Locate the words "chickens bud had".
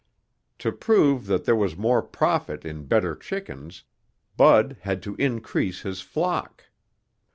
3.15-5.03